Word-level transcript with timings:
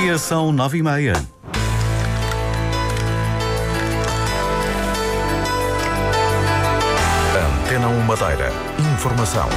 dia, 0.00 0.18
são 0.18 0.52
nove 0.52 0.78
e 0.78 0.82
meia. 0.82 1.14
Antena 7.64 7.88
1 7.88 8.02
Madeira. 8.02 8.52
Informação. 8.94 9.48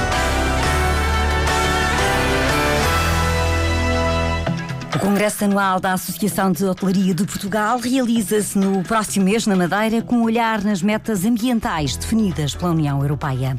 O 4.94 4.98
Congresso 4.98 5.44
Anual 5.44 5.78
da 5.78 5.92
Associação 5.92 6.50
de 6.52 6.64
Hotelaria 6.64 7.14
de 7.14 7.24
Portugal 7.24 7.78
realiza-se 7.78 8.58
no 8.58 8.82
próximo 8.82 9.26
mês 9.26 9.46
na 9.46 9.56
Madeira 9.56 10.02
com 10.02 10.16
um 10.16 10.22
olhar 10.22 10.62
nas 10.64 10.82
metas 10.82 11.24
ambientais 11.24 11.96
definidas 11.96 12.54
pela 12.54 12.70
União 12.70 13.02
Europeia. 13.02 13.56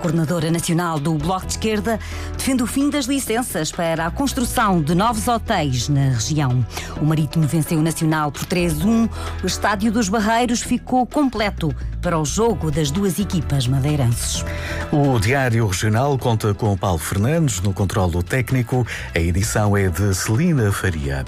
Coordenadora 0.00 0.50
nacional 0.50 0.98
do 0.98 1.14
Bloco 1.14 1.46
de 1.46 1.52
Esquerda 1.52 1.98
defende 2.36 2.62
o 2.62 2.66
fim 2.66 2.88
das 2.88 3.06
licenças 3.06 3.72
para 3.72 4.06
a 4.06 4.10
construção 4.10 4.80
de 4.80 4.94
novos 4.94 5.26
hotéis 5.26 5.88
na 5.88 6.10
região. 6.10 6.64
O 7.00 7.04
Marítimo 7.04 7.46
venceu 7.46 7.78
o 7.78 7.82
Nacional 7.82 8.30
por 8.30 8.44
3-1. 8.44 9.08
O 9.42 9.46
Estádio 9.46 9.90
dos 9.90 10.08
Barreiros 10.08 10.62
ficou 10.62 11.06
completo 11.06 11.74
para 12.00 12.18
o 12.18 12.24
jogo 12.24 12.70
das 12.70 12.90
duas 12.90 13.18
equipas 13.18 13.66
madeirenses. 13.66 14.44
O 14.92 15.18
Diário 15.18 15.66
Regional 15.66 16.16
conta 16.16 16.54
com 16.54 16.76
Paulo 16.76 16.98
Fernandes 16.98 17.60
no 17.60 17.72
controlo 17.72 18.22
técnico. 18.22 18.86
A 19.14 19.18
edição 19.18 19.76
é 19.76 19.88
de 19.88 20.14
Celina 20.14 20.70
Faria. 20.72 21.24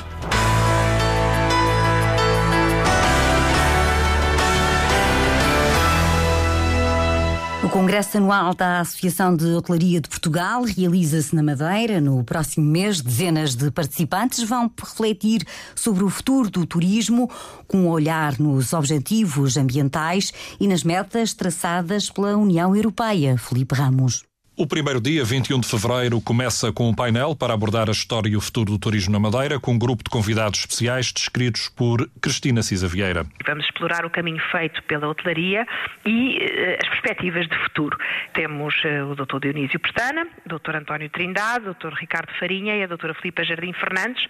O 7.70 7.72
Congresso 7.72 8.16
Anual 8.16 8.52
da 8.52 8.80
Associação 8.80 9.36
de 9.36 9.46
Hotelaria 9.54 10.00
de 10.00 10.08
Portugal 10.08 10.64
realiza-se 10.64 11.32
na 11.36 11.40
Madeira. 11.40 12.00
No 12.00 12.24
próximo 12.24 12.66
mês, 12.66 13.00
dezenas 13.00 13.54
de 13.54 13.70
participantes 13.70 14.42
vão 14.42 14.68
refletir 14.76 15.46
sobre 15.76 16.02
o 16.02 16.10
futuro 16.10 16.50
do 16.50 16.66
turismo, 16.66 17.30
com 17.68 17.82
um 17.82 17.88
olhar 17.88 18.40
nos 18.40 18.72
objetivos 18.72 19.56
ambientais 19.56 20.32
e 20.58 20.66
nas 20.66 20.82
metas 20.82 21.32
traçadas 21.32 22.10
pela 22.10 22.36
União 22.36 22.74
Europeia. 22.74 23.38
Felipe 23.38 23.76
Ramos. 23.76 24.29
O 24.60 24.66
primeiro 24.66 25.00
dia, 25.00 25.24
21 25.24 25.60
de 25.60 25.66
fevereiro, 25.66 26.20
começa 26.20 26.70
com 26.70 26.86
um 26.90 26.94
painel 26.94 27.34
para 27.34 27.54
abordar 27.54 27.88
a 27.88 27.92
história 27.92 28.28
e 28.28 28.36
o 28.36 28.42
futuro 28.42 28.72
do 28.72 28.78
turismo 28.78 29.10
na 29.10 29.18
Madeira, 29.18 29.58
com 29.58 29.72
um 29.72 29.78
grupo 29.78 30.04
de 30.04 30.10
convidados 30.10 30.60
especiais 30.60 31.10
descritos 31.10 31.70
por 31.70 32.06
Cristina 32.20 32.62
Cisa 32.62 32.86
Vieira. 32.86 33.24
Vamos 33.46 33.64
explorar 33.64 34.04
o 34.04 34.10
caminho 34.10 34.38
feito 34.52 34.82
pela 34.82 35.08
hotelaria 35.08 35.66
e 36.04 36.36
uh, 36.36 36.76
as 36.78 36.88
perspectivas 36.90 37.48
de 37.48 37.56
futuro. 37.56 37.96
Temos 38.34 38.74
uh, 38.84 39.10
o 39.10 39.14
Dr. 39.14 39.38
Dionísio 39.40 39.80
Pestana, 39.80 40.28
Dr. 40.44 40.76
António 40.76 41.08
Trindade, 41.08 41.64
Dr. 41.64 41.94
Ricardo 41.98 42.30
Farinha 42.38 42.76
e 42.76 42.82
a 42.82 42.86
Dra. 42.86 43.14
Filipa 43.14 43.42
Jardim 43.42 43.72
Fernandes, 43.72 44.26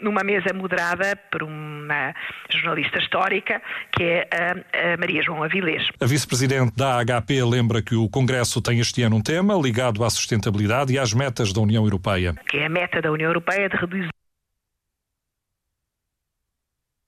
numa 0.00 0.22
mesa 0.22 0.52
moderada 0.52 1.16
por 1.30 1.42
uma 1.42 2.14
jornalista 2.50 2.98
histórica, 2.98 3.60
que 3.92 4.02
é 4.02 4.28
a, 4.32 4.96
Maria 4.96 5.22
João 5.22 5.42
Avilés. 5.42 5.88
A 6.00 6.06
vice-presidente 6.06 6.76
da 6.76 7.04
HP 7.04 7.42
lembra 7.44 7.82
que 7.82 7.94
o 7.94 8.08
Congresso 8.08 8.60
tem 8.60 8.80
este 8.80 9.02
ano 9.02 9.16
um 9.16 9.22
tema 9.22 9.54
ligado 9.54 10.04
à 10.04 10.10
sustentabilidade 10.10 10.92
e 10.92 10.98
às 10.98 11.12
metas 11.12 11.52
da 11.52 11.60
União 11.60 11.84
Europeia. 11.84 12.34
Que 12.48 12.58
é 12.58 12.66
a 12.66 12.70
meta 12.70 13.00
da 13.00 13.10
União 13.10 13.28
Europeia 13.28 13.68
de 13.68 13.76
reduzir 13.76 14.10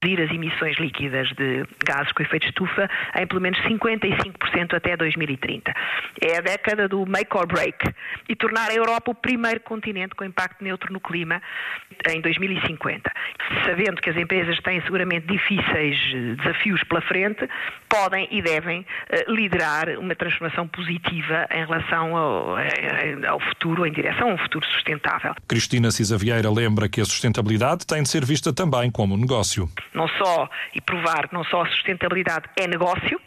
as 0.05 0.31
emissões 0.31 0.77
líquidas 0.79 1.29
de 1.31 1.65
gases 1.85 2.13
com 2.13 2.23
efeito 2.23 2.45
de 2.45 2.49
estufa 2.51 2.89
em 3.17 3.27
pelo 3.27 3.41
menos 3.41 3.59
55% 3.61 4.75
até 4.75 4.97
2030. 4.97 5.75
É 6.23 6.39
a 6.39 6.41
década 6.41 6.89
do 6.89 7.05
make 7.05 7.37
or 7.37 7.47
break 7.47 7.93
e 8.29 8.37
tornar 8.37 8.71
a 8.71 8.75
Europa 8.75 9.11
o 9.11 9.15
primeiro 9.15 9.61
continente 9.61 10.15
com 10.15 10.25
impacto 10.25 10.63
neutro 10.63 10.93
no 10.93 11.01
clima 11.01 11.43
em 12.11 12.21
2050. 12.21 13.11
Sabendo 13.65 14.01
que 14.01 14.11
as 14.11 14.17
empresas 14.17 14.59
têm 14.61 14.81
seguramente 14.83 15.27
difíceis 15.27 15.97
desafios 16.37 16.83
pela 16.85 17.01
frente, 17.03 17.49
podem 17.89 18.29
e 18.31 18.43
devem 18.43 18.87
liderar 19.29 19.89
uma 19.99 20.15
transformação 20.15 20.67
positiva 20.69 21.47
em 21.51 21.65
relação 21.65 22.17
ao, 22.17 22.57
ao 23.29 23.41
futuro, 23.41 23.87
em 23.87 23.93
direção 23.93 24.31
a 24.31 24.35
um 24.35 24.39
futuro 24.39 24.65
sustentável. 24.67 25.35
Cristina 25.49 25.91
Cisa 25.91 26.17
Vieira 26.17 26.51
lembra 26.51 26.89
que 26.89 27.01
a 27.01 27.05
sustentabilidade 27.05 27.87
tem 27.87 28.03
de 28.03 28.09
ser 28.09 28.25
vista 28.25 28.53
também 28.53 28.91
como 28.91 29.15
um 29.15 29.19
negócio 29.19 29.69
não 29.95 30.09
só 30.09 30.49
e 30.75 30.81
provar 30.81 31.29
que 31.29 31.35
não 31.35 31.45
só 31.45 31.63
a 31.63 31.67
sustentabilidade 31.67 32.49
é 32.57 32.67
negócio, 32.67 33.21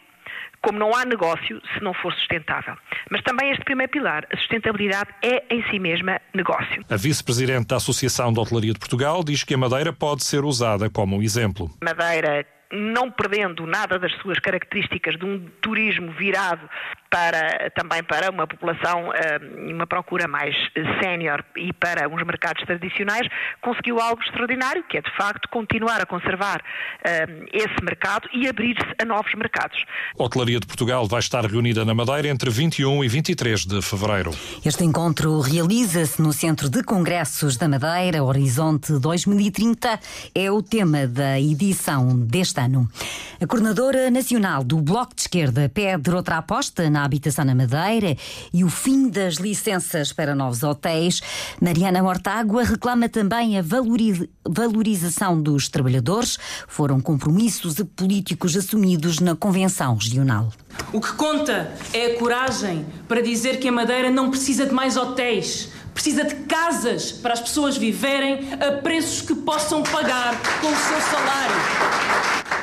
como 0.62 0.78
não 0.78 0.96
há 0.96 1.04
negócio 1.06 1.62
se 1.74 1.84
não 1.84 1.94
for 1.94 2.14
sustentável. 2.14 2.76
Mas 3.10 3.22
também 3.24 3.52
este 3.52 3.64
primeiro 3.64 3.92
pilar, 3.92 4.28
a 4.32 4.38
sustentabilidade 4.38 5.10
é 5.22 5.44
em 5.54 5.64
si 5.70 5.80
mesma 5.80 6.22
negócio. 6.34 6.86
A 6.90 6.96
vice-presidente 6.96 7.68
da 7.68 7.78
Associação 7.78 8.32
de 8.32 8.40
Hotelaria 8.40 8.74
de 8.74 8.80
Portugal 8.80 9.24
diz 9.24 9.44
que 9.44 9.54
a 9.54 9.58
Madeira 9.58 9.92
pode 9.92 10.24
ser 10.24 10.44
usada 10.44 10.90
como 10.90 11.18
um 11.18 11.22
exemplo. 11.22 11.70
Madeira 11.84 12.46
não 12.72 13.12
perdendo 13.12 13.66
nada 13.66 14.00
das 14.00 14.14
suas 14.22 14.40
características 14.40 15.18
de 15.18 15.26
um 15.26 15.46
turismo 15.62 16.12
virado 16.12 16.70
para, 17.12 17.70
também 17.72 18.02
para 18.04 18.32
uma 18.32 18.48
população 18.48 19.12
e 19.68 19.74
uma 19.74 19.86
procura 19.86 20.28
mais 20.28 20.56
sénior 21.04 21.44
e 21.58 21.74
para 21.74 22.08
uns 22.08 22.24
mercados 22.26 22.64
tradicionais, 22.66 23.28
conseguiu 23.62 24.00
algo 24.00 24.22
extraordinário, 24.24 24.84
que 24.90 24.98
é 24.98 25.02
de 25.02 25.12
facto 25.18 25.50
continuar 25.50 26.02
a 26.02 26.06
conservar 26.06 26.62
esse 27.52 27.84
mercado 27.84 28.30
e 28.34 28.48
abrir-se 28.48 28.96
a 29.00 29.06
novos 29.06 29.34
mercados. 29.36 29.84
A 30.18 30.24
Hotelaria 30.24 30.60
de 30.60 30.66
Portugal 30.66 31.06
vai 31.06 31.20
estar 31.20 31.46
reunida 31.46 31.84
na 31.84 31.94
Madeira 31.94 32.30
entre 32.30 32.50
21 32.50 33.04
e 33.04 33.08
23 33.10 33.66
de 33.66 33.82
fevereiro. 33.82 34.32
Este 34.66 34.86
encontro 34.86 35.42
realiza-se 35.42 36.22
no 36.22 36.32
Centro 36.32 36.70
de 36.70 36.82
Congressos 36.82 37.58
da 37.58 37.68
Madeira, 37.68 38.24
Horizonte 38.24 38.94
2030, 38.94 40.00
é 40.34 40.50
o 40.50 40.64
tema 40.64 41.06
da 41.06 41.38
edição 41.40 42.18
deste 42.18 42.62
ano. 42.62 42.88
A 43.42 43.46
coordenadora 43.46 44.10
nacional 44.10 44.64
do 44.64 44.78
Bloco 44.78 45.14
de 45.14 45.22
Esquerda 45.22 45.68
pede 45.68 46.10
outra 46.12 46.38
aposta 46.38 46.90
na 46.90 47.01
habitação 47.04 47.46
na 47.46 47.56
Madeira 47.56 48.16
e 48.54 48.64
o 48.64 48.70
fim 48.70 49.10
das 49.10 49.36
licenças 49.36 50.14
para 50.14 50.36
novos 50.36 50.64
hotéis. 50.64 51.22
Mariana 51.60 52.02
Mortágua 52.02 52.64
reclama 52.64 53.10
também 53.10 53.58
a 53.58 53.64
valorização 54.48 55.42
dos 55.42 55.70
trabalhadores. 55.70 56.38
Foram 56.68 57.00
compromissos 57.00 57.76
políticos 57.96 58.56
assumidos 58.56 59.20
na 59.20 59.36
Convenção 59.36 59.96
Regional. 59.96 60.52
O 60.94 61.02
que 61.02 61.14
conta 61.14 61.72
é 61.94 62.08
a 62.08 62.20
coragem 62.20 62.86
para 63.08 63.22
dizer 63.22 63.60
que 63.60 63.68
a 63.68 63.72
Madeira 63.72 64.10
não 64.10 64.30
precisa 64.30 64.66
de 64.66 64.74
mais 64.74 64.98
hotéis. 64.98 65.70
Precisa 65.94 66.24
de 66.24 66.36
casas 66.46 67.12
para 67.12 67.34
as 67.34 67.42
pessoas 67.42 67.78
viverem 67.78 68.54
a 68.54 68.82
preços 68.82 69.22
que 69.22 69.36
possam 69.36 69.84
pagar 69.84 70.36
com 70.62 70.68
o 70.68 70.76
seu 70.76 71.02
salário. 71.02 71.56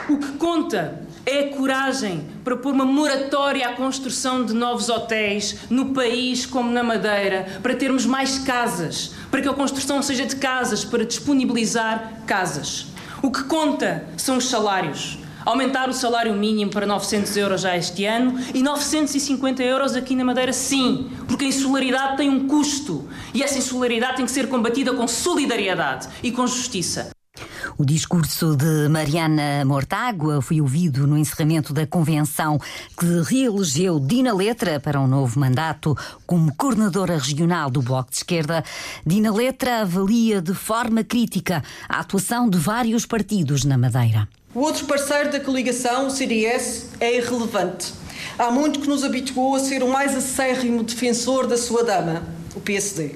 O 0.08 0.18
que 0.18 0.38
conta 0.38 1.06
é 1.28 1.42
coragem 1.48 2.26
para 2.42 2.56
pôr 2.56 2.72
uma 2.72 2.86
moratória 2.86 3.68
à 3.68 3.74
construção 3.74 4.46
de 4.46 4.54
novos 4.54 4.88
hotéis 4.88 5.58
no 5.68 5.92
país 5.92 6.46
como 6.46 6.70
na 6.70 6.82
Madeira, 6.82 7.60
para 7.62 7.74
termos 7.74 8.06
mais 8.06 8.38
casas, 8.38 9.12
para 9.30 9.42
que 9.42 9.48
a 9.48 9.52
construção 9.52 10.00
seja 10.00 10.24
de 10.24 10.36
casas, 10.36 10.86
para 10.86 11.04
disponibilizar 11.04 12.22
casas. 12.26 12.86
O 13.22 13.30
que 13.30 13.44
conta 13.44 14.06
são 14.16 14.38
os 14.38 14.48
salários. 14.48 15.18
Aumentar 15.44 15.90
o 15.90 15.92
salário 15.92 16.32
mínimo 16.32 16.70
para 16.70 16.86
900 16.86 17.36
euros 17.36 17.60
já 17.60 17.76
este 17.76 18.06
ano 18.06 18.38
e 18.54 18.62
950 18.62 19.62
euros 19.62 19.94
aqui 19.94 20.14
na 20.14 20.24
Madeira, 20.24 20.52
sim, 20.52 21.10
porque 21.26 21.44
a 21.44 21.48
insularidade 21.48 22.16
tem 22.16 22.30
um 22.30 22.48
custo 22.48 23.06
e 23.34 23.42
essa 23.42 23.58
insularidade 23.58 24.16
tem 24.16 24.24
que 24.24 24.32
ser 24.32 24.48
combatida 24.48 24.94
com 24.94 25.06
solidariedade 25.06 26.08
e 26.22 26.32
com 26.32 26.46
justiça. 26.46 27.10
O 27.78 27.84
discurso 27.84 28.56
de 28.56 28.88
Mariana 28.88 29.64
Mortágua 29.64 30.42
foi 30.42 30.60
ouvido 30.60 31.06
no 31.06 31.16
encerramento 31.16 31.72
da 31.72 31.86
convenção 31.86 32.58
que 32.98 33.06
reelegeu 33.22 34.00
Dina 34.00 34.34
Letra 34.34 34.80
para 34.80 35.00
um 35.00 35.06
novo 35.06 35.38
mandato 35.38 35.96
como 36.26 36.52
coordenadora 36.56 37.16
regional 37.16 37.70
do 37.70 37.80
Bloco 37.80 38.10
de 38.10 38.16
Esquerda. 38.16 38.64
Dina 39.06 39.32
Letra 39.32 39.82
avalia 39.82 40.42
de 40.42 40.54
forma 40.54 41.04
crítica 41.04 41.62
a 41.88 42.00
atuação 42.00 42.50
de 42.50 42.58
vários 42.58 43.06
partidos 43.06 43.64
na 43.64 43.78
Madeira. 43.78 44.28
O 44.52 44.58
outro 44.58 44.84
parceiro 44.84 45.30
da 45.30 45.38
coligação, 45.38 46.08
o 46.08 46.10
CDS, 46.10 46.88
é 46.98 47.16
irrelevante. 47.16 47.94
Há 48.36 48.50
muito 48.50 48.80
que 48.80 48.88
nos 48.88 49.04
habituou 49.04 49.54
a 49.54 49.60
ser 49.60 49.84
o 49.84 49.88
mais 49.88 50.16
acérrimo 50.16 50.82
defensor 50.82 51.46
da 51.46 51.56
sua 51.56 51.84
dama, 51.84 52.24
o 52.56 52.60
PSD. 52.60 53.14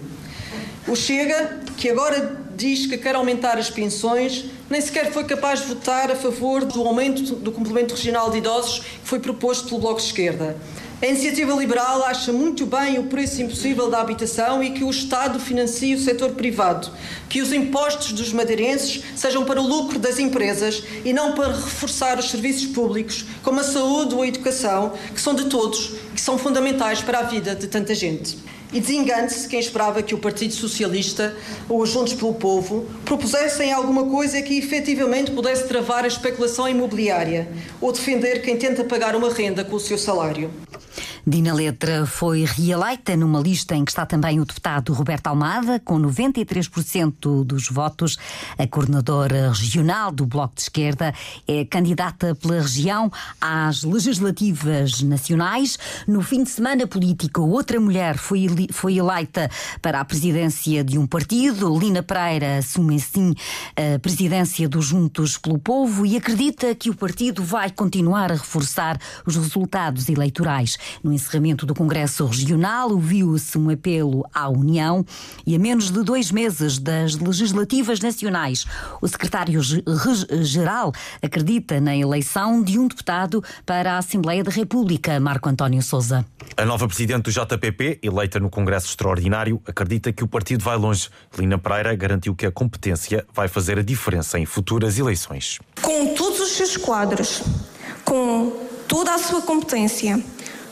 O 0.86 0.94
Chega, 0.94 1.62
que 1.76 1.90
agora 1.90 2.40
diz 2.62 2.86
que 2.86 2.96
quer 2.96 3.16
aumentar 3.16 3.58
as 3.58 3.68
pensões, 3.68 4.44
nem 4.70 4.80
sequer 4.80 5.10
foi 5.12 5.24
capaz 5.24 5.62
de 5.62 5.66
votar 5.66 6.12
a 6.12 6.14
favor 6.14 6.64
do 6.64 6.86
aumento 6.86 7.34
do 7.34 7.50
complemento 7.50 7.92
regional 7.92 8.30
de 8.30 8.38
idosos 8.38 8.78
que 8.78 8.86
foi 9.02 9.18
proposto 9.18 9.66
pelo 9.66 9.80
Bloco 9.80 9.98
de 9.98 10.06
Esquerda. 10.06 10.56
A 11.02 11.06
iniciativa 11.06 11.52
liberal 11.54 12.04
acha 12.04 12.32
muito 12.32 12.64
bem 12.64 13.00
o 13.00 13.08
preço 13.08 13.42
impossível 13.42 13.90
da 13.90 14.00
habitação 14.00 14.62
e 14.62 14.70
que 14.70 14.84
o 14.84 14.90
Estado 14.90 15.40
financie 15.40 15.96
o 15.96 15.98
setor 15.98 16.34
privado, 16.34 16.88
que 17.28 17.42
os 17.42 17.52
impostos 17.52 18.12
dos 18.12 18.32
madeirenses 18.32 19.02
sejam 19.16 19.44
para 19.44 19.60
o 19.60 19.66
lucro 19.66 19.98
das 19.98 20.20
empresas 20.20 20.84
e 21.04 21.12
não 21.12 21.32
para 21.32 21.48
reforçar 21.48 22.16
os 22.20 22.30
serviços 22.30 22.66
públicos, 22.66 23.24
como 23.42 23.58
a 23.58 23.64
saúde 23.64 24.14
ou 24.14 24.22
a 24.22 24.28
educação, 24.28 24.92
que 25.12 25.20
são 25.20 25.34
de 25.34 25.46
todos 25.46 25.94
e 26.12 26.14
que 26.14 26.20
são 26.20 26.38
fundamentais 26.38 27.02
para 27.02 27.18
a 27.18 27.22
vida 27.22 27.56
de 27.56 27.66
tanta 27.66 27.92
gente. 27.92 28.38
E 28.72 28.80
desengane-se 28.80 29.46
quem 29.48 29.60
esperava 29.60 30.02
que 30.02 30.14
o 30.14 30.18
Partido 30.18 30.54
Socialista 30.54 31.36
ou 31.68 31.82
os 31.82 31.90
Juntos 31.90 32.14
pelo 32.14 32.32
Povo 32.32 32.86
propusessem 33.04 33.70
alguma 33.70 34.04
coisa 34.04 34.40
que 34.40 34.56
efetivamente 34.56 35.30
pudesse 35.30 35.68
travar 35.68 36.04
a 36.04 36.08
especulação 36.08 36.66
imobiliária 36.66 37.48
ou 37.80 37.92
defender 37.92 38.40
quem 38.40 38.56
tenta 38.56 38.82
pagar 38.82 39.14
uma 39.14 39.30
renda 39.30 39.62
com 39.62 39.76
o 39.76 39.80
seu 39.80 39.98
salário. 39.98 40.50
Dina 41.24 41.54
Letra 41.54 42.04
foi 42.04 42.44
reeleita 42.44 43.16
numa 43.16 43.38
lista 43.38 43.76
em 43.76 43.84
que 43.84 43.92
está 43.92 44.04
também 44.04 44.40
o 44.40 44.44
deputado 44.44 44.92
Roberto 44.92 45.28
Almada, 45.28 45.78
com 45.78 45.96
93% 46.00 47.44
dos 47.44 47.68
votos. 47.68 48.18
A 48.58 48.66
coordenadora 48.66 49.52
regional 49.52 50.10
do 50.10 50.26
Bloco 50.26 50.56
de 50.56 50.62
Esquerda 50.62 51.14
é 51.46 51.64
candidata 51.64 52.34
pela 52.34 52.60
região 52.60 53.08
às 53.40 53.84
legislativas 53.84 55.00
nacionais. 55.02 55.78
No 56.08 56.22
fim 56.22 56.42
de 56.42 56.50
semana 56.50 56.88
político, 56.88 57.42
outra 57.42 57.78
mulher 57.78 58.18
foi, 58.18 58.48
foi 58.72 58.96
eleita 58.98 59.48
para 59.80 60.00
a 60.00 60.04
presidência 60.04 60.82
de 60.82 60.98
um 60.98 61.06
partido. 61.06 61.78
Lina 61.78 62.02
Pereira 62.02 62.58
assume 62.58 62.96
assim 62.96 63.32
a 63.76 63.96
presidência 64.00 64.68
dos 64.68 64.86
Juntos 64.86 65.38
pelo 65.38 65.56
Povo 65.56 66.04
e 66.04 66.16
acredita 66.16 66.74
que 66.74 66.90
o 66.90 66.96
partido 66.96 67.44
vai 67.44 67.70
continuar 67.70 68.32
a 68.32 68.34
reforçar 68.34 68.98
os 69.24 69.36
resultados 69.36 70.08
eleitorais. 70.08 70.76
No 71.02 71.11
no 71.12 71.16
encerramento 71.16 71.66
do 71.66 71.74
Congresso 71.74 72.24
Regional, 72.24 72.90
ouviu-se 72.90 73.58
um 73.58 73.68
apelo 73.68 74.26
à 74.32 74.48
União 74.48 75.04
e 75.46 75.54
a 75.54 75.58
menos 75.58 75.90
de 75.90 76.02
dois 76.02 76.32
meses 76.32 76.78
das 76.78 77.14
legislativas 77.16 78.00
nacionais, 78.00 78.64
o 79.00 79.06
secretário-geral 79.06 80.92
acredita 81.20 81.80
na 81.80 81.94
eleição 81.94 82.62
de 82.62 82.78
um 82.78 82.88
deputado 82.88 83.44
para 83.66 83.94
a 83.94 83.98
Assembleia 83.98 84.42
da 84.42 84.50
República, 84.50 85.20
Marco 85.20 85.48
António 85.48 85.82
Souza. 85.82 86.24
A 86.56 86.64
nova 86.64 86.88
presidente 86.88 87.24
do 87.24 87.30
JPP, 87.30 88.00
eleita 88.02 88.40
no 88.40 88.48
Congresso 88.48 88.86
Extraordinário, 88.86 89.60
acredita 89.66 90.12
que 90.12 90.24
o 90.24 90.28
partido 90.28 90.64
vai 90.64 90.76
longe. 90.76 91.10
Lina 91.38 91.58
Pereira 91.58 91.94
garantiu 91.94 92.34
que 92.34 92.46
a 92.46 92.50
competência 92.50 93.26
vai 93.34 93.48
fazer 93.48 93.78
a 93.78 93.82
diferença 93.82 94.38
em 94.38 94.46
futuras 94.46 94.98
eleições. 94.98 95.58
Com 95.82 96.14
todos 96.14 96.40
os 96.40 96.52
seus 96.52 96.76
quadros, 96.78 97.42
com 98.04 98.52
toda 98.88 99.14
a 99.14 99.18
sua 99.18 99.42
competência, 99.42 100.22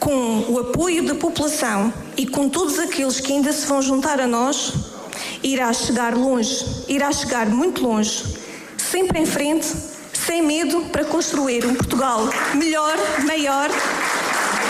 com 0.01 0.47
o 0.49 0.59
apoio 0.59 1.07
da 1.07 1.15
população 1.15 1.93
e 2.17 2.27
com 2.27 2.49
todos 2.49 2.79
aqueles 2.79 3.21
que 3.21 3.33
ainda 3.33 3.53
se 3.53 3.67
vão 3.67 3.81
juntar 3.83 4.19
a 4.19 4.27
nós, 4.27 4.73
irá 5.43 5.73
chegar 5.73 6.17
longe, 6.17 6.65
irá 6.89 7.13
chegar 7.13 7.47
muito 7.47 7.83
longe, 7.83 8.25
sempre 8.79 9.21
em 9.21 9.27
frente, 9.27 9.67
sem 10.13 10.43
medo 10.43 10.87
para 10.91 11.05
construir 11.05 11.67
um 11.67 11.75
Portugal 11.75 12.29
melhor, 12.55 12.97
maior 13.27 13.71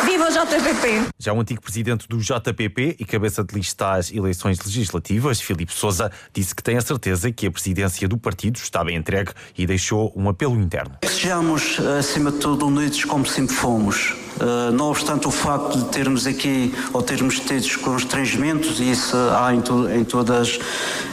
Viva 0.04 0.28
o 0.28 0.30
JPP! 0.30 1.08
Já 1.18 1.32
o 1.32 1.40
antigo 1.40 1.60
presidente 1.60 2.08
do 2.08 2.18
JPP 2.18 2.96
e 2.98 3.04
cabeça 3.04 3.44
de 3.44 3.54
lista 3.54 3.92
às 3.92 4.10
eleições 4.10 4.58
legislativas, 4.58 5.40
Filipe 5.40 5.72
Sousa, 5.72 6.10
disse 6.32 6.54
que 6.54 6.62
tem 6.62 6.78
a 6.78 6.80
certeza 6.80 7.30
que 7.30 7.46
a 7.46 7.50
presidência 7.50 8.08
do 8.08 8.16
partido 8.16 8.56
está 8.56 8.82
bem 8.82 8.96
entregue 8.96 9.32
e 9.56 9.66
deixou 9.66 10.10
um 10.16 10.28
apelo 10.28 10.58
interno. 10.58 10.96
Sejamos, 11.04 11.78
acima 11.80 12.32
de 12.32 12.38
tudo, 12.38 12.66
unidos 12.66 13.04
como 13.04 13.26
sempre 13.26 13.54
fomos. 13.54 14.14
Uh, 14.40 14.72
não 14.72 14.88
obstante 14.88 15.28
o 15.28 15.30
facto 15.30 15.76
de 15.76 15.84
termos 15.86 16.26
aqui 16.26 16.74
ou 16.94 17.02
termos 17.02 17.38
tido 17.40 17.78
constrangimentos, 17.80 18.80
e 18.80 18.90
isso 18.90 19.14
há 19.36 19.52
em, 19.54 19.62
em, 20.00 20.04
todas 20.04 20.58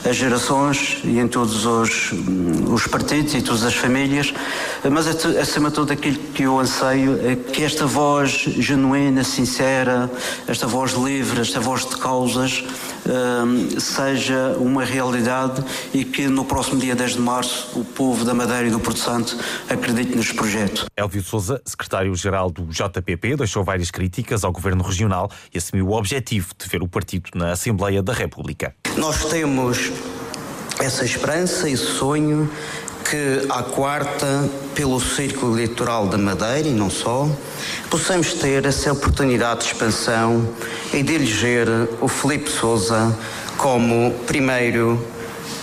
as 0.05 0.15
gerações 0.15 0.99
e 1.03 1.19
em 1.19 1.27
todos 1.27 1.65
os, 1.65 2.13
os 2.69 2.87
partidos 2.87 3.33
e 3.33 3.41
todas 3.41 3.65
as 3.65 3.75
famílias, 3.75 4.33
mas 4.89 5.07
acima 5.07 5.69
de 5.69 5.75
tudo 5.75 5.91
aquilo 5.91 6.17
que 6.33 6.43
eu 6.43 6.57
anseio 6.57 7.19
é 7.27 7.35
que 7.35 7.63
esta 7.63 7.85
voz 7.85 8.31
genuína, 8.31 9.25
sincera, 9.25 10.09
esta 10.47 10.65
voz 10.65 10.93
livre, 10.93 11.41
esta 11.41 11.59
voz 11.59 11.85
de 11.85 11.97
causas, 11.97 12.63
uh, 13.05 13.81
seja 13.81 14.55
uma 14.57 14.85
realidade 14.85 15.63
e 15.93 16.05
que 16.05 16.27
no 16.27 16.45
próximo 16.45 16.79
dia 16.79 16.95
10 16.95 17.13
de 17.13 17.19
março 17.19 17.77
o 17.77 17.83
povo 17.83 18.23
da 18.23 18.33
Madeira 18.33 18.67
e 18.67 18.71
do 18.71 18.79
Porto 18.79 18.99
Santo 18.99 19.37
acredite 19.69 20.15
neste 20.15 20.33
projeto. 20.33 20.85
Elvio 20.95 21.23
Souza, 21.23 21.61
secretário-geral 21.65 22.49
do 22.49 22.71
JPP, 23.17 23.35
deixou 23.35 23.63
várias 23.63 23.91
críticas 23.91 24.43
ao 24.43 24.51
governo 24.51 24.83
regional 24.83 25.29
e 25.53 25.57
assumiu 25.57 25.87
o 25.87 25.93
objetivo 25.93 26.49
de 26.57 26.67
ver 26.69 26.81
o 26.81 26.87
partido 26.87 27.29
na 27.35 27.51
Assembleia 27.51 28.01
da 28.01 28.13
República. 28.13 28.73
Nós 28.95 29.25
temos 29.25 29.91
essa 30.79 31.03
esperança, 31.03 31.69
esse 31.69 31.85
sonho 31.85 32.49
que 33.09 33.47
à 33.49 33.63
quarta, 33.63 34.49
pelo 34.75 34.99
Círculo 34.99 35.55
Eleitoral 35.55 36.07
da 36.07 36.17
Madeira 36.17 36.67
e 36.67 36.71
não 36.71 36.89
só, 36.89 37.29
possamos 37.89 38.33
ter 38.33 38.65
essa 38.65 38.91
oportunidade 38.91 39.61
de 39.61 39.67
expansão 39.67 40.53
e 40.93 41.01
de 41.01 41.13
eleger 41.13 41.67
o 42.01 42.07
Felipe 42.07 42.49
Souza 42.49 43.17
como 43.57 44.11
primeiro 44.27 45.01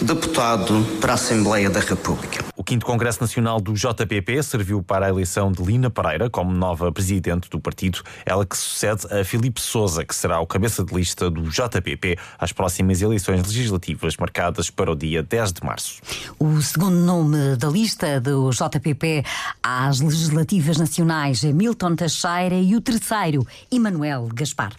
deputado 0.00 0.84
para 1.00 1.12
a 1.12 1.14
Assembleia 1.14 1.68
da 1.68 1.80
República. 1.80 2.43
O 2.64 2.70
5 2.70 2.82
Congresso 2.82 3.20
Nacional 3.20 3.60
do 3.60 3.74
JPP 3.74 4.42
serviu 4.42 4.82
para 4.82 5.04
a 5.04 5.08
eleição 5.10 5.52
de 5.52 5.62
Lina 5.62 5.90
Pereira 5.90 6.30
como 6.30 6.50
nova 6.50 6.90
presidente 6.90 7.50
do 7.50 7.60
partido, 7.60 8.00
ela 8.24 8.46
que 8.46 8.56
sucede 8.56 9.06
a 9.12 9.22
Filipe 9.22 9.60
Souza, 9.60 10.02
que 10.02 10.14
será 10.14 10.40
o 10.40 10.46
cabeça 10.46 10.82
de 10.82 10.94
lista 10.94 11.30
do 11.30 11.42
JPP 11.42 12.16
às 12.38 12.52
próximas 12.52 13.02
eleições 13.02 13.42
legislativas 13.42 14.16
marcadas 14.16 14.70
para 14.70 14.90
o 14.90 14.96
dia 14.96 15.22
10 15.22 15.52
de 15.52 15.62
março. 15.62 16.00
O 16.38 16.58
segundo 16.62 16.96
nome 16.96 17.54
da 17.56 17.68
lista 17.68 18.18
do 18.18 18.48
JPP 18.48 19.22
às 19.62 20.00
legislativas 20.00 20.78
nacionais 20.78 21.44
é 21.44 21.52
Milton 21.52 21.94
Teixeira 21.94 22.54
e 22.54 22.74
o 22.74 22.80
terceiro, 22.80 23.46
Emanuel 23.70 24.26
Gaspar. 24.32 24.72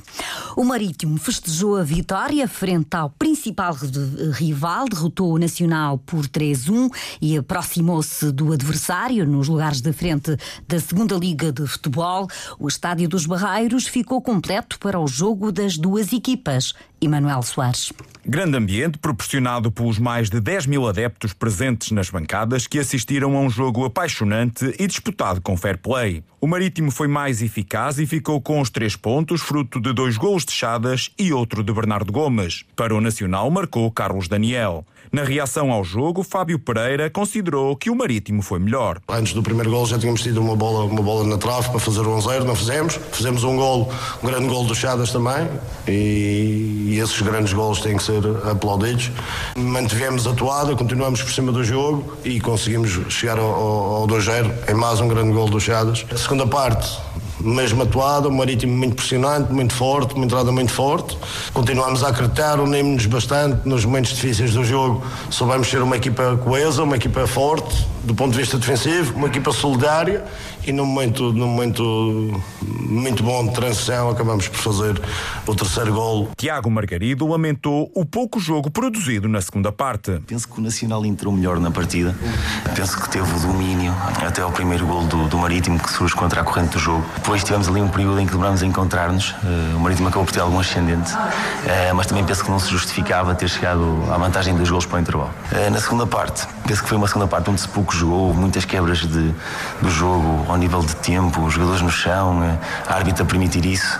O 0.55 0.63
Marítimo 0.63 1.19
festejou 1.19 1.77
a 1.77 1.83
vitória 1.83 2.47
frente 2.47 2.95
ao 2.95 3.11
principal 3.11 3.77
rival, 4.33 4.85
derrotou 4.89 5.33
o 5.33 5.37
Nacional 5.37 5.99
por 5.99 6.25
3-1 6.27 6.89
e 7.21 7.37
aproximou-se 7.75 8.31
do 8.31 8.53
adversário 8.53 9.25
nos 9.25 9.47
lugares 9.49 9.81
da 9.81 9.91
frente 9.91 10.37
da 10.67 10.79
segunda 10.79 11.15
Liga 11.15 11.51
de 11.51 11.67
Futebol. 11.67 12.27
O 12.57 12.67
Estádio 12.67 13.09
dos 13.09 13.25
Barreiros 13.25 13.85
ficou 13.85 14.21
completo 14.21 14.79
para 14.79 14.99
o 14.99 15.07
jogo 15.07 15.51
das 15.51 15.77
duas 15.77 16.13
equipas. 16.13 16.73
Emanuel 17.01 17.43
Soares. 17.43 17.91
Grande 18.25 18.57
ambiente 18.57 18.97
proporcionado 18.97 19.71
pelos 19.71 19.99
mais 19.99 20.29
de 20.29 20.39
10 20.39 20.65
mil 20.65 20.87
adeptos 20.87 21.33
presentes 21.33 21.91
nas 21.91 22.09
bancadas 22.09 22.65
que 22.65 22.79
assistiram 22.79 23.35
a 23.35 23.39
um 23.41 23.49
jogo 23.49 23.85
apaixonante 23.85 24.73
e 24.79 24.87
disputado 24.87 25.41
com 25.41 25.57
fair 25.57 25.77
play. 25.77 26.23
O 26.41 26.47
Marítimo 26.47 26.89
foi 26.89 27.07
mais 27.07 27.41
eficaz 27.41 27.99
e 27.99 28.05
ficou 28.05 28.41
com 28.41 28.61
os 28.61 28.69
três 28.69 28.95
pontos, 28.95 29.41
fruto 29.41 29.79
de 29.79 29.93
dois 29.93 30.17
golos 30.17 30.45
de 30.45 30.53
Chadas 30.53 31.11
e 31.19 31.33
outro 31.33 31.63
de 31.63 31.73
Bernardo 31.73 32.11
Gomes. 32.11 32.63
Para 32.75 32.95
o 32.95 33.01
Nacional 33.01 33.51
marcou 33.51 33.91
Carlos 33.91 34.27
Daniel. 34.27 34.85
Na 35.15 35.23
reação 35.23 35.71
ao 35.71 35.81
jogo, 35.81 36.23
Fábio 36.23 36.59
Pereira 36.59 37.09
considerou 37.09 37.73
que 37.77 37.89
o 37.89 37.95
Marítimo 37.95 38.41
foi 38.41 38.59
melhor. 38.59 38.99
Antes 39.07 39.31
do 39.31 39.41
primeiro 39.41 39.71
gol 39.71 39.85
já 39.85 39.97
tínhamos 39.97 40.21
tido 40.21 40.41
uma 40.41 40.57
bola, 40.57 40.83
uma 40.83 41.01
bola 41.01 41.23
na 41.23 41.37
trave 41.37 41.69
para 41.69 41.79
fazer 41.79 42.01
o 42.01 42.17
1-0, 42.17 42.43
não 42.43 42.53
fizemos. 42.53 42.99
Fizemos 43.13 43.45
um 43.45 43.55
gol, 43.55 43.89
um 44.21 44.27
grande 44.27 44.49
gol 44.49 44.65
do 44.65 44.75
Chadas 44.75 45.13
também 45.13 45.47
e, 45.87 46.89
e 46.89 46.99
esses 46.99 47.21
grandes 47.21 47.53
gols 47.53 47.79
têm 47.79 47.95
que 47.95 48.03
ser 48.03 48.23
aplaudidos. 48.45 49.09
Mantivemos 49.55 50.27
a 50.27 50.33
toada, 50.33 50.75
continuamos 50.75 51.21
por 51.23 51.31
cima 51.31 51.49
do 51.49 51.63
jogo 51.63 52.17
e 52.25 52.41
conseguimos 52.41 52.99
chegar 53.07 53.39
ao, 53.39 53.45
ao 53.45 54.07
2-0 54.07 54.69
em 54.69 54.73
mais 54.73 54.99
um 54.99 55.07
grande 55.07 55.31
gol 55.31 55.47
do 55.47 55.61
Chadas. 55.61 56.05
A 56.11 56.17
segunda 56.17 56.45
parte, 56.45 56.91
mesmo 57.39 57.83
atuada, 57.83 58.27
um 58.27 58.31
marítimo 58.31 58.75
muito 58.75 58.93
impressionante, 58.93 59.51
muito 59.51 59.73
forte, 59.73 60.15
uma 60.15 60.25
entrada 60.25 60.51
muito 60.51 60.71
forte. 60.71 61.17
Continuamos 61.53 62.03
a 62.03 62.09
acreditar, 62.09 62.59
unimos-nos 62.59 63.05
bastante 63.05 63.67
nos 63.67 63.85
momentos 63.85 64.11
difíceis 64.11 64.53
do 64.53 64.63
jogo. 64.63 65.03
Soubemos 65.29 65.67
ser 65.67 65.81
uma 65.81 65.97
equipa 65.97 66.37
coesa, 66.37 66.83
uma 66.83 66.95
equipa 66.95 67.27
forte 67.27 67.85
do 68.05 68.13
ponto 68.13 68.33
de 68.33 68.37
vista 68.37 68.57
defensivo, 68.57 69.15
uma 69.15 69.27
equipa 69.27 69.51
solidária 69.51 70.23
e 70.65 70.71
num 70.71 70.85
momento, 70.85 71.33
num 71.33 71.47
momento 71.47 72.41
muito 72.61 73.23
bom 73.23 73.47
de 73.47 73.53
transição 73.53 74.09
acabamos 74.09 74.47
por 74.47 74.59
fazer 74.59 75.01
o 75.45 75.55
terceiro 75.55 75.93
gol. 75.93 76.29
Tiago 76.37 76.69
Margarido 76.69 77.27
lamentou 77.27 77.91
o 77.95 78.05
pouco 78.05 78.39
jogo 78.39 78.69
produzido 78.69 79.27
na 79.27 79.41
segunda 79.41 79.71
parte. 79.71 80.19
Penso 80.27 80.47
que 80.47 80.59
o 80.59 80.61
Nacional 80.63 81.05
entrou 81.05 81.33
melhor 81.33 81.59
na 81.59 81.71
partida. 81.71 82.15
Penso 82.75 83.01
que 83.01 83.09
teve 83.09 83.31
o 83.31 83.39
domínio 83.39 83.93
até 84.25 84.41
ao 84.41 84.51
primeiro 84.51 84.85
gol 84.85 85.03
do, 85.05 85.27
do 85.27 85.37
Marítimo 85.37 85.79
que 85.79 85.91
surge 85.91 86.15
contra 86.15 86.41
a 86.41 86.43
corrente 86.43 86.73
do 86.73 86.79
jogo. 86.79 87.03
Depois 87.25 87.43
tivemos 87.43 87.67
ali 87.67 87.81
um 87.81 87.87
período 87.87 88.19
em 88.19 88.25
que 88.27 88.33
demoramos 88.33 88.61
a 88.61 88.65
encontrar-nos. 88.67 89.31
Uh, 89.31 89.77
o 89.77 89.79
Marítimo 89.79 90.07
acabou 90.09 90.25
por 90.25 90.31
ter 90.31 90.41
algum 90.41 90.59
ascendente, 90.59 91.11
uh, 91.11 91.95
mas 91.95 92.05
também 92.05 92.23
penso 92.23 92.45
que 92.45 92.51
não 92.51 92.59
se 92.59 92.69
justificava 92.69 93.33
ter 93.33 93.49
chegado 93.49 94.03
à 94.13 94.17
vantagem 94.19 94.53
de 94.53 94.59
dois 94.59 94.69
gols 94.69 94.85
para 94.85 94.97
o 94.97 94.99
intervalo. 94.99 95.31
Uh, 95.51 95.71
na 95.71 95.79
segunda 95.79 96.05
parte, 96.05 96.47
penso 96.67 96.83
que 96.83 96.87
foi 96.87 96.95
uma 96.95 97.07
segunda 97.07 97.25
parte 97.25 97.49
onde 97.49 97.61
se 97.61 97.67
pouco 97.67 97.95
jogou, 97.95 98.31
muitas 98.31 98.63
quebras 98.63 98.99
de, 98.99 99.33
do 99.81 99.89
jogo 99.89 100.45
ao 100.47 100.55
nível 100.55 100.81
de 100.81 100.95
tempo, 100.97 101.41
os 101.41 101.55
jogadores 101.55 101.81
no 101.81 101.89
chão, 101.89 102.43
a 102.87 102.93
árbitra 102.93 103.25
permitir 103.25 103.65
isso, 103.65 103.99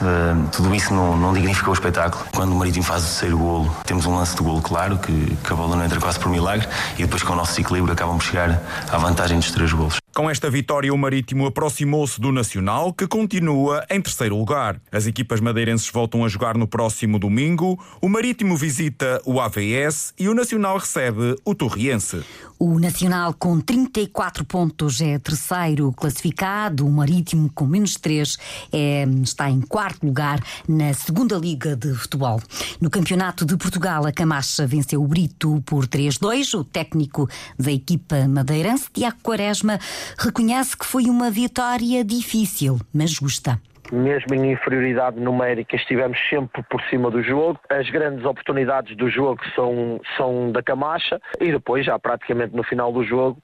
tudo 0.52 0.76
isso 0.76 0.94
não, 0.94 1.18
não 1.18 1.34
dignificou 1.34 1.72
o 1.72 1.74
espetáculo. 1.74 2.24
Quando 2.32 2.52
o 2.52 2.56
Marítimo 2.56 2.84
faz 2.84 3.02
o 3.02 3.06
terceiro 3.08 3.40
golo, 3.40 3.76
temos 3.86 4.06
um 4.06 4.16
lance 4.16 4.36
de 4.36 4.44
golo 4.44 4.62
claro, 4.62 5.00
que, 5.00 5.36
que 5.44 5.52
a 5.52 5.56
bola 5.56 5.76
não 5.76 5.84
entra 5.84 6.00
quase 6.00 6.20
por 6.20 6.30
milagre, 6.30 6.68
e 6.94 7.02
depois 7.02 7.24
com 7.24 7.34
o 7.34 7.36
nosso 7.36 7.60
equilíbrio 7.60 7.94
acabam 7.94 8.18
por 8.18 8.24
chegar 8.24 8.62
à 8.92 8.98
vantagem 9.00 9.40
dos 9.40 9.50
três 9.50 9.74
golos. 9.74 9.98
Com 10.16 10.30
esta 10.30 10.50
vitória, 10.50 10.94
o 10.94 10.98
Marítimo 10.98 11.46
aproximou-se 11.46 12.22
do 12.22 12.32
Nacional, 12.32 12.94
que 12.94 13.06
continua 13.16 13.86
em 13.90 14.02
terceiro 14.02 14.36
lugar. 14.36 14.78
As 14.92 15.06
equipas 15.06 15.40
madeirenses 15.40 15.90
voltam 15.90 16.26
a 16.26 16.28
jogar 16.28 16.58
no 16.58 16.68
próximo 16.68 17.18
domingo. 17.18 17.82
O 18.02 18.10
Marítimo 18.10 18.58
visita 18.58 19.22
o 19.24 19.40
AVS 19.40 20.14
e 20.20 20.28
o 20.28 20.34
Nacional 20.34 20.78
recebe 20.78 21.34
o 21.46 21.56
Torriense. 21.56 22.26
O 22.58 22.80
Nacional 22.80 23.34
com 23.34 23.60
34 23.60 24.46
pontos 24.46 25.02
é 25.02 25.20
terceiro 25.20 25.92
classificado, 25.92 26.88
o 26.88 26.92
Marítimo 26.92 27.52
com 27.54 27.66
menos 27.66 27.96
3 27.96 28.38
é, 28.72 29.06
está 29.22 29.50
em 29.50 29.60
quarto 29.60 30.06
lugar 30.06 30.42
na 30.66 30.94
segunda 30.94 31.38
Liga 31.38 31.76
de 31.76 31.94
Futebol. 31.94 32.42
No 32.80 32.90
Campeonato 32.90 33.46
de 33.46 33.58
Portugal, 33.58 34.06
a 34.06 34.12
Camacha 34.12 34.66
venceu 34.66 35.04
o 35.04 35.08
Brito 35.08 35.62
por 35.66 35.86
3-2. 35.86 36.58
O 36.58 36.64
técnico 36.64 37.30
da 37.60 37.74
equipa 37.74 38.26
madeirense, 38.26 38.90
Tiago 38.94 39.18
Quaresma, 39.22 39.78
reconhece 40.18 40.78
que 40.78 40.86
foi 40.86 41.06
uma 41.06 41.30
vitória 41.30 42.06
difícil, 42.06 42.80
mas 42.94 43.05
justa 43.08 43.60
mesmo 43.92 44.34
em 44.34 44.52
inferioridade 44.52 45.20
numérica, 45.20 45.76
estivemos 45.76 46.18
sempre 46.30 46.64
por 46.64 46.82
cima 46.90 47.12
do 47.12 47.22
jogo. 47.22 47.60
As 47.70 47.90
grandes 47.90 48.26
oportunidades 48.26 48.96
do 48.98 49.10
jogo 49.10 49.42
são, 49.56 50.00
são 50.18 50.52
da 50.52 50.64
Camacha 50.64 51.20
e 51.40 51.52
depois, 51.52 51.86
já 51.86 51.98
praticamente 52.00 52.56
no 52.56 52.64
final 52.64 52.92
do 52.92 53.04
jogo, 53.04 53.42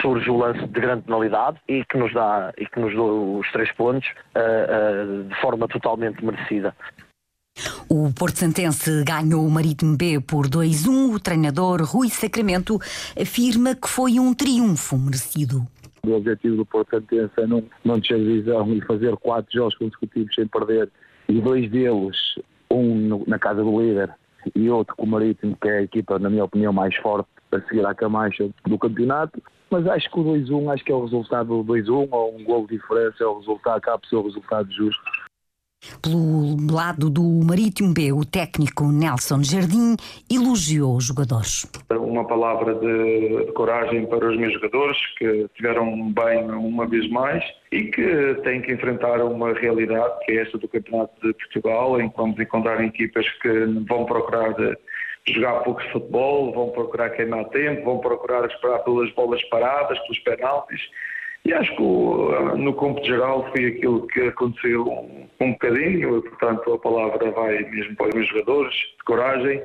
surge 0.00 0.30
o 0.30 0.38
lance 0.38 0.66
de 0.66 0.80
grande 0.80 1.02
penalidade 1.02 1.58
e 1.68 1.84
que 1.84 1.98
nos 1.98 2.12
dá 2.12 2.52
e 2.56 2.66
que 2.66 2.80
nos 2.80 2.94
dá 2.94 3.02
os 3.02 3.50
três 3.52 3.70
pontos 3.72 4.08
uh, 4.08 5.20
uh, 5.20 5.24
de 5.24 5.40
forma 5.40 5.68
totalmente 5.68 6.24
merecida. 6.24 6.74
O 7.88 8.12
Porto 8.12 8.38
Santense 8.38 9.04
ganhou 9.04 9.46
o 9.46 9.50
Marítimo 9.50 9.96
B 9.96 10.20
por 10.20 10.48
2-1. 10.48 11.14
O 11.14 11.20
treinador 11.20 11.82
Rui 11.82 12.08
Sacramento 12.08 12.80
afirma 13.20 13.76
que 13.76 13.88
foi 13.88 14.18
um 14.18 14.34
triunfo 14.34 14.98
merecido. 14.98 15.64
O 16.06 16.12
objetivo 16.12 16.56
do 16.56 16.66
Porto 16.66 16.90
Santense 16.90 17.32
é 17.38 17.46
não, 17.46 17.64
não 17.84 17.98
descer 17.98 18.18
divisão 18.18 18.72
e 18.72 18.80
fazer 18.82 19.16
quatro 19.16 19.50
jogos 19.52 19.74
consecutivos 19.76 20.34
sem 20.34 20.46
perder 20.46 20.90
e 21.28 21.40
dois 21.40 21.70
deles, 21.70 22.16
um 22.70 22.94
no, 22.94 23.24
na 23.26 23.38
casa 23.38 23.62
do 23.62 23.80
líder 23.80 24.10
e 24.54 24.68
outro 24.68 24.94
com 24.96 25.04
o 25.04 25.08
Marítimo, 25.08 25.56
que 25.60 25.68
é 25.68 25.78
a 25.78 25.82
equipa, 25.82 26.18
na 26.18 26.28
minha 26.28 26.44
opinião, 26.44 26.72
mais 26.72 26.94
forte 26.96 27.28
a 27.50 27.60
seguir 27.62 27.86
à 27.86 27.94
Camacha 27.94 28.50
do 28.66 28.78
campeonato. 28.78 29.42
Mas 29.70 29.86
acho 29.86 30.10
que 30.10 30.20
o 30.20 30.24
2-1, 30.24 30.72
acho 30.72 30.84
que 30.84 30.92
é 30.92 30.94
o 30.94 31.04
resultado 31.04 31.62
do 31.62 31.72
2-1 31.72 32.08
ou 32.10 32.36
um 32.36 32.44
gol 32.44 32.66
de 32.66 32.76
diferença, 32.76 33.24
é 33.24 33.26
o 33.26 33.38
resultado, 33.38 33.80
por 33.82 34.08
ser 34.08 34.16
o 34.16 34.22
resultado 34.22 34.70
justo. 34.70 35.02
Pelo 36.02 36.56
lado 36.70 37.08
do 37.10 37.22
Marítimo 37.22 37.92
B, 37.92 38.12
o 38.12 38.24
técnico 38.24 38.84
Nelson 38.84 39.42
Jardim 39.42 39.96
elogiou 40.30 40.96
os 40.96 41.04
jogadores. 41.04 41.66
Uma 41.90 42.26
palavra 42.26 42.74
de 42.74 43.52
coragem 43.52 44.06
para 44.06 44.28
os 44.28 44.36
meus 44.36 44.52
jogadores 44.54 44.96
que 45.18 45.48
tiveram 45.54 46.12
bem 46.12 46.44
uma 46.50 46.86
vez 46.86 47.08
mais 47.10 47.42
e 47.72 47.84
que 47.84 48.34
têm 48.44 48.60
que 48.62 48.72
enfrentar 48.72 49.22
uma 49.22 49.52
realidade 49.52 50.14
que 50.24 50.32
é 50.32 50.42
esta 50.42 50.58
do 50.58 50.68
Campeonato 50.68 51.14
de 51.26 51.32
Portugal, 51.34 52.00
em 52.00 52.08
que 52.08 52.16
vamos 52.16 52.38
encontrar 52.38 52.82
equipas 52.84 53.26
que 53.40 53.48
vão 53.88 54.04
procurar 54.04 54.54
jogar 55.26 55.60
pouco 55.60 55.82
futebol, 55.90 56.52
vão 56.52 56.68
procurar 56.70 57.10
queimar 57.10 57.46
tempo, 57.46 57.84
vão 57.84 57.98
procurar 57.98 58.46
esperar 58.46 58.80
pelas 58.80 59.10
bolas 59.14 59.42
paradas, 59.44 59.98
pelos 60.00 60.18
penaltis 60.20 60.80
e 61.44 61.52
acho 61.52 61.76
que 61.76 61.82
no 61.82 62.72
campo 62.74 63.04
geral 63.04 63.50
foi 63.50 63.66
aquilo 63.66 64.06
que 64.06 64.20
aconteceu 64.22 64.82
um, 64.86 65.28
um 65.40 65.52
bocadinho, 65.52 66.22
portanto 66.22 66.72
a 66.72 66.78
palavra 66.78 67.30
vai 67.32 67.58
mesmo 67.70 67.94
para 67.96 68.08
os 68.08 68.14
meus 68.14 68.28
jogadores, 68.28 68.74
de 68.74 69.04
coragem 69.04 69.62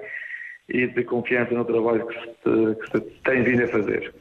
e 0.70 0.88
de 0.88 1.04
confiança 1.04 1.54
no 1.54 1.66
trabalho 1.66 2.06
que 2.08 2.14
se, 2.14 2.76
que 2.76 2.92
se 2.92 3.02
tem 3.24 3.44
vindo 3.44 3.64
a 3.64 3.68
fazer 3.68 4.14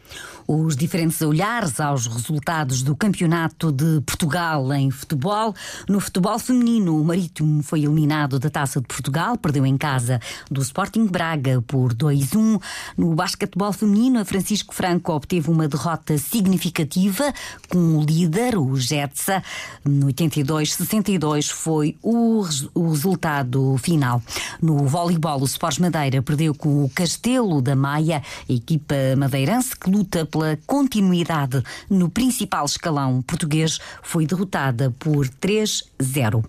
os 0.48 0.74
diferentes 0.74 1.20
olhares 1.20 1.78
aos 1.78 2.06
resultados 2.06 2.82
do 2.82 2.96
Campeonato 2.96 3.70
de 3.70 4.00
Portugal 4.00 4.72
em 4.72 4.90
futebol. 4.90 5.54
No 5.86 6.00
futebol 6.00 6.38
feminino, 6.38 6.98
o 6.98 7.04
Marítimo 7.04 7.62
foi 7.62 7.80
eliminado 7.80 8.38
da 8.38 8.48
Taça 8.48 8.80
de 8.80 8.86
Portugal, 8.86 9.36
perdeu 9.36 9.66
em 9.66 9.76
casa 9.76 10.18
do 10.50 10.62
Sporting 10.62 11.04
Braga 11.06 11.62
por 11.66 11.92
2-1. 11.92 12.62
No 12.96 13.14
basquetebol 13.14 13.74
feminino, 13.74 14.20
a 14.20 14.24
Francisco 14.24 14.74
Franco 14.74 15.12
obteve 15.12 15.50
uma 15.50 15.68
derrota 15.68 16.16
significativa 16.16 17.30
com 17.68 17.98
o 17.98 18.02
líder, 18.02 18.56
o 18.56 18.74
Jetsa. 18.74 19.42
No 19.84 20.06
82-62 20.06 21.50
foi 21.50 21.94
o, 22.02 22.42
o 22.72 22.88
resultado 22.88 23.76
final. 23.76 24.22
No 24.62 24.86
voleibol, 24.86 25.42
o 25.42 25.44
Sports 25.44 25.78
Madeira 25.78 26.22
perdeu 26.22 26.37
com 26.58 26.84
o 26.84 26.88
Castelo 26.88 27.60
da 27.60 27.74
Maia, 27.74 28.22
equipa 28.48 28.94
madeirense 29.16 29.76
que 29.76 29.90
luta 29.90 30.24
pela 30.24 30.58
continuidade 30.66 31.62
no 31.90 32.08
principal 32.08 32.64
escalão 32.64 33.20
português, 33.22 33.78
foi 34.02 34.26
derrotada 34.26 34.94
por 34.98 35.28
3-0. 35.28 36.44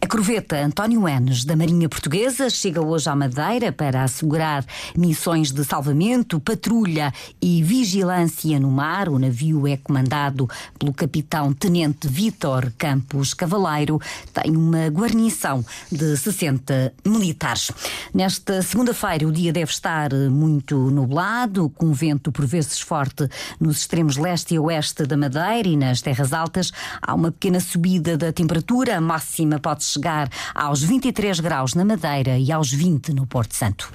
A 0.00 0.06
corveta 0.06 0.56
António 0.56 1.06
Enes, 1.06 1.44
da 1.44 1.54
Marinha 1.54 1.88
Portuguesa, 1.88 2.48
chega 2.48 2.80
hoje 2.80 3.08
à 3.08 3.14
Madeira 3.14 3.70
para 3.70 4.02
assegurar 4.02 4.64
missões 4.96 5.52
de 5.52 5.64
salvamento, 5.64 6.40
patrulha 6.40 7.12
e 7.40 7.62
vigilância 7.62 8.58
no 8.58 8.70
mar. 8.70 9.08
O 9.08 9.18
navio 9.18 9.66
é 9.68 9.76
comandado 9.76 10.48
pelo 10.78 10.92
capitão 10.92 11.52
Tenente 11.52 12.08
Vítor 12.08 12.72
Campos 12.78 13.34
Cavaleiro, 13.34 14.00
tem 14.32 14.56
uma 14.56 14.88
guarnição 14.88 15.64
de 15.90 16.16
60 16.16 16.92
militares. 17.04 17.70
Nesta 18.12 18.62
segunda-feira, 18.62 19.26
o 19.26 19.32
dia 19.34 19.52
deve 19.52 19.70
estar 19.70 20.10
muito 20.30 20.76
nublado, 20.90 21.68
com 21.70 21.92
vento 21.92 22.32
por 22.32 22.46
vezes 22.46 22.80
forte 22.80 23.28
nos 23.60 23.78
extremos 23.78 24.16
leste 24.16 24.54
e 24.54 24.58
oeste 24.58 25.04
da 25.04 25.16
Madeira 25.16 25.68
e 25.68 25.76
nas 25.76 26.00
terras 26.00 26.32
altas. 26.32 26.72
Há 27.02 27.14
uma 27.14 27.30
pequena 27.30 27.60
subida 27.60 28.16
da 28.16 28.32
temperatura, 28.32 28.96
a 28.96 29.00
máxima 29.00 29.58
pode 29.58 29.84
chegar 29.84 30.30
aos 30.54 30.82
23 30.82 31.40
graus 31.40 31.74
na 31.74 31.84
Madeira 31.84 32.38
e 32.38 32.50
aos 32.50 32.72
20 32.72 33.12
no 33.12 33.26
Porto 33.26 33.54
Santo. 33.54 33.92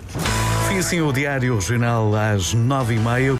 Fim 0.68 0.78
assim 0.78 1.02
o 1.02 1.12
Diário 1.12 1.56
Regional 1.56 2.14
às 2.16 2.54
nove 2.54 2.96
e 2.96 3.00
meia. 3.00 3.36